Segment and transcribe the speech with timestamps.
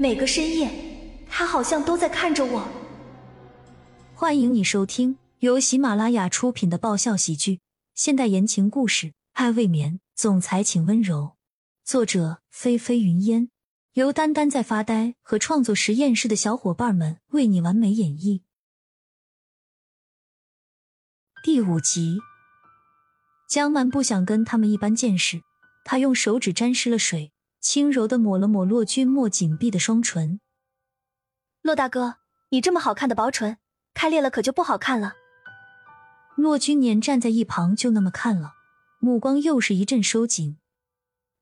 [0.00, 0.70] 每个深夜，
[1.28, 2.66] 他好像都在看着我。
[4.14, 7.60] 欢迎你收听由喜马拉雅出品的爆笑喜剧、
[7.94, 11.36] 现代言情故事《爱未眠》，总裁请温柔。
[11.84, 13.50] 作者：菲菲云烟，
[13.92, 18.40] 由丹丹在发呆和创作实验室的小伙伴们为你完美演绎。
[21.44, 22.20] 第五集，
[23.50, 25.42] 江曼不想跟他们一般见识，
[25.84, 30.40] 他用手指沾湿了水，轻柔的抹了抹骆君莫紧闭的双唇。
[31.62, 32.16] 骆大哥，
[32.50, 33.58] 你这么好看的薄唇，
[33.94, 35.14] 开裂了可就不好看了。
[36.36, 38.52] 骆君年站在一旁就那么看了，
[38.98, 40.56] 目光又是一阵收紧。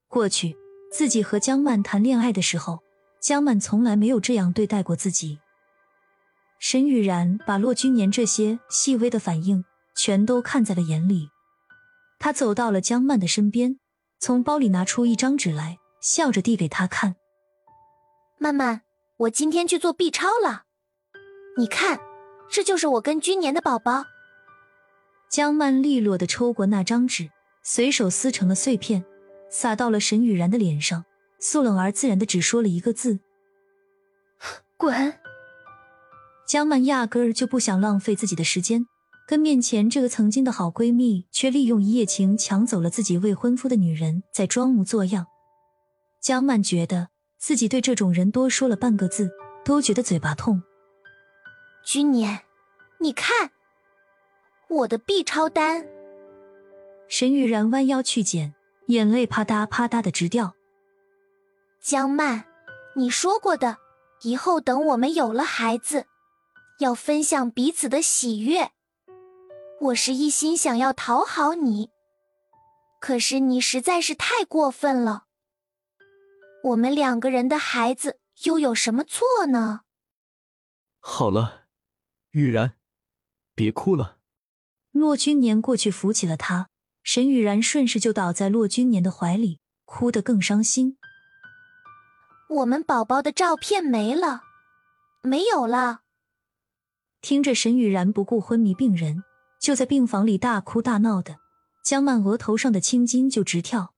[0.08, 0.56] 过去
[0.92, 2.80] 自己和江曼谈恋爱的时候，
[3.20, 5.38] 江曼从来没有这样对待过自己。
[6.58, 9.64] 沈雨然把骆君年这些细微的反应。
[9.94, 11.28] 全都看在了眼里，
[12.20, 13.80] 他走到了江曼的身边，
[14.20, 17.16] 从包里拿出一张纸来，笑着递给他看。
[18.38, 18.82] 曼曼，
[19.16, 20.64] 我今天去做 B 超了，
[21.56, 22.00] 你看，
[22.50, 24.04] 这就是我跟君年的宝宝。
[25.30, 27.30] 江曼利落的抽过那张纸，
[27.62, 29.04] 随手撕成了碎片，
[29.50, 31.04] 撒到了沈雨然的脸上，
[31.38, 33.20] 素冷而自然的只说了一个字
[34.78, 35.18] ：“滚。”
[36.48, 38.86] 江曼压根儿就不想浪费自己的时间。
[39.26, 45.26] 跟面前这个曾经的好闺蜜，却利用一夜情抢走了自己未婚夫的女人，在装模作样。
[46.20, 49.30] 江曼觉得自己对这种人多说了半个字，
[49.64, 50.62] 都觉得嘴巴痛。
[51.84, 52.40] 君年，
[52.98, 53.50] 你看
[54.68, 55.86] 我的 B 超单。
[57.08, 58.54] 沈雨然弯腰去捡，
[58.88, 60.54] 眼泪啪嗒啪嗒的直掉。
[61.80, 62.44] 江曼，
[62.96, 63.78] 你说过的，
[64.22, 66.04] 以后等我们有了孩子，
[66.80, 68.72] 要分享彼此的喜悦。
[69.80, 71.90] 我是一心想要讨好你，
[73.00, 75.27] 可是你实在是太过分了。
[76.64, 79.80] 我们两个人的孩子又有什么错呢？
[81.00, 81.66] 好了，
[82.30, 82.74] 雨然，
[83.54, 84.18] 别哭了。
[84.90, 86.68] 骆君年过去扶起了他，
[87.02, 90.98] 沈雨然顺势就倒在骆君年的怀里，哭得更伤心。
[92.48, 94.42] 我们宝宝的照片没了，
[95.22, 96.00] 没有了。
[97.20, 99.24] 听着沈雨然不顾昏迷病人。
[99.60, 101.40] 就在病房里大哭大闹的
[101.82, 103.92] 江曼，额头上的青筋就直跳。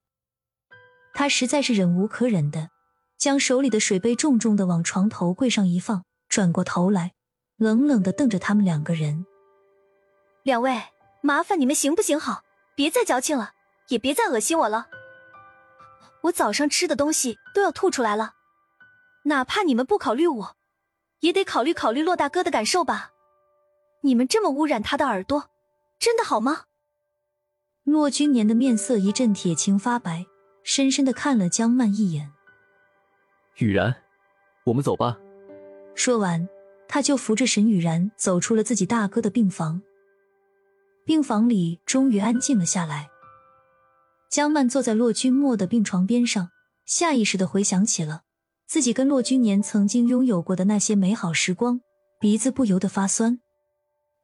[1.13, 2.71] 她实在是忍无可忍的，
[3.19, 7.13] 将手里的水杯重重的往床头柜上一放，转过头来，
[7.57, 9.27] 冷冷的瞪着他们两个人
[10.43, 10.83] ：“两位，
[11.21, 12.43] 麻烦你们行不行好？
[12.75, 13.53] 别再矫情了，
[13.89, 14.87] 也别再恶心我了。
[16.23, 18.35] 我早上吃的东西都要吐出来了，
[19.25, 20.57] 哪怕你们不考虑我，
[21.21, 23.11] 也得考虑考虑洛大哥的感受吧。”
[24.03, 25.51] 你们这么污染他的耳朵，
[25.99, 26.63] 真的好吗？
[27.85, 30.25] 骆君年的面色一阵铁青发白，
[30.73, 32.31] 深深的看了江曼一眼。
[33.59, 33.93] 雨然，
[34.63, 35.19] 我们走吧。
[35.97, 36.49] 说完，
[36.87, 39.83] 他就扶着沈雨然走出了自己大哥的病房。
[41.05, 43.11] 病房里终于安静了下来。
[44.31, 46.51] 江曼坐在骆君莫的病床边上，
[46.87, 48.23] 下意识的回想起了
[48.69, 51.81] 自己跟骆君年曾经拥有过的那些美好时光，
[52.21, 53.41] 鼻子不由得发酸。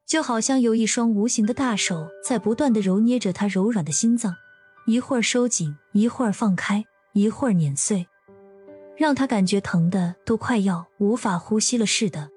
[0.06, 4.36] 就好像有一双无形的大手在不断的揉捏着他柔软的心脏，
[4.86, 8.06] 一会儿收紧，一会儿放开，一会儿碾碎，
[8.96, 12.30] 让他感觉疼的都快要无法呼吸了似的。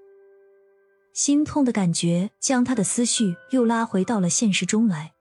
[1.14, 5.14] 心痛的感觉将他的思绪又拉回到了现实中来。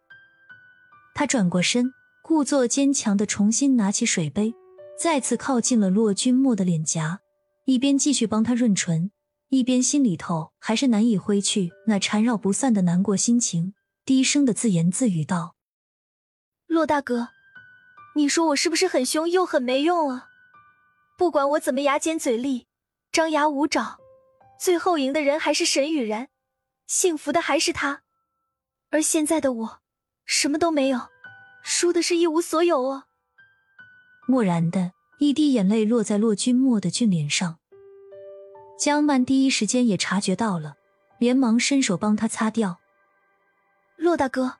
[1.15, 4.55] 他转过身，故作坚强的重新拿起水杯，
[4.99, 7.21] 再次靠近了骆君莫的脸颊，
[7.66, 9.10] 一边继续帮他润唇。
[9.50, 13.75] 一边心里头还是难以挥去那缠绕不散的难过心情，
[14.06, 15.56] 低声的自言自语道
[16.68, 17.30] ：“骆大哥，
[18.14, 20.28] 你说我是不是很凶又很没用啊？
[21.16, 22.66] 不管我怎么牙尖嘴利、
[23.10, 23.98] 张牙舞爪，
[24.60, 26.28] 最后赢的人还是沈雨然，
[26.86, 28.02] 幸福的还是他。
[28.90, 29.80] 而现在的我，
[30.26, 31.08] 什么都没有，
[31.62, 33.06] 输的是一无所有啊！”
[34.28, 37.58] 蓦然的一滴眼泪落在骆君莫的俊脸上。
[38.78, 40.76] 江曼第一时间也察觉到了，
[41.18, 42.78] 连忙伸手帮他擦掉。
[43.97, 44.59] 骆大哥，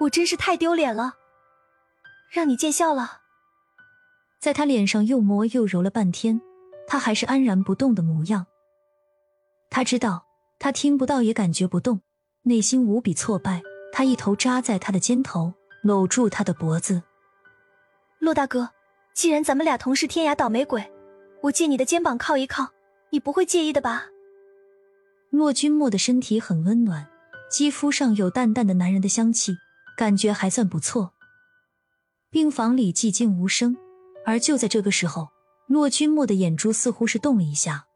[0.00, 1.14] 我真是太丢脸了，
[2.30, 3.22] 让你见笑了。
[4.40, 6.40] 在他脸上又摸又揉了半天，
[6.86, 8.46] 他还是安然不动的模样。
[9.70, 10.26] 他知道
[10.58, 12.00] 他听不到也感觉不动，
[12.42, 13.62] 内心无比挫败。
[13.92, 17.02] 他一头扎在他的肩头，搂住他的脖子。
[18.18, 18.70] 骆大哥，
[19.14, 20.92] 既然咱们俩同是天涯倒霉鬼，
[21.42, 22.70] 我借你的肩膀靠一靠。
[23.10, 24.06] 你不会介意的吧？
[25.30, 27.06] 骆君莫的身体很温暖，
[27.50, 29.56] 肌肤上有淡淡的男人的香气，
[29.96, 31.14] 感觉还算不错。
[32.30, 33.76] 病房里寂静无声，
[34.24, 35.28] 而就在这个时候，
[35.66, 37.86] 骆君莫的眼珠似乎是动了一下，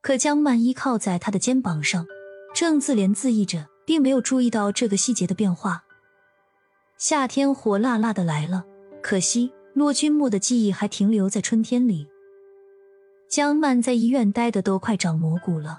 [0.00, 2.06] 可江曼依靠在他的肩膀上，
[2.54, 5.84] 正自怜自艾着，并没有注意到这个细节的变化。
[6.96, 8.64] 夏天火辣辣的来了，
[9.02, 12.08] 可惜骆君莫的记忆还停留在春天里。
[13.28, 15.76] 江曼在医院待的都快长蘑菇了。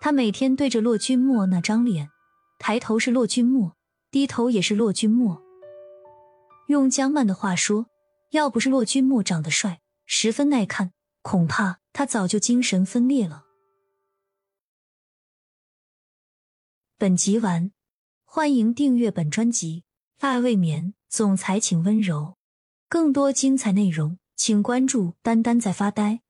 [0.00, 2.08] 他每天对着骆君莫那张脸，
[2.58, 3.76] 抬头是骆君莫，
[4.10, 5.42] 低头也是骆君莫。
[6.70, 7.86] 用江曼的话说，
[8.30, 13.44] 要不是骆君莫长得帅，十分耐看，恐怕他早就精神分裂了。
[16.96, 17.72] 本集完，
[18.24, 19.82] 欢迎订阅本专辑
[20.26, 22.36] 《爱未眠》，总裁请温柔。
[22.88, 26.20] 更多精彩内容，请关注“丹丹在发呆”。